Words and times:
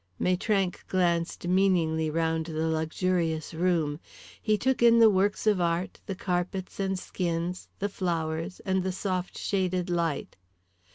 Maitrank 0.17 0.83
glanced 0.87 1.47
meaningly 1.47 2.09
round 2.09 2.47
the 2.47 2.65
luxurious 2.65 3.53
room. 3.53 3.99
He 4.41 4.57
took 4.57 4.81
in 4.81 4.97
the 4.97 5.11
works 5.11 5.45
of 5.45 5.61
art, 5.61 6.01
the 6.07 6.15
carpets 6.15 6.79
and 6.79 6.97
skins, 6.97 7.69
the 7.77 7.87
flowers, 7.87 8.59
and 8.61 8.81
the 8.81 8.91
soft 8.93 9.37
shaded 9.37 9.91
light. 9.91 10.37